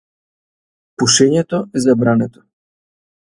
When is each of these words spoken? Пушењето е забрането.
Пушењето 1.01 1.61
е 1.79 1.83
забрането. 1.85 2.45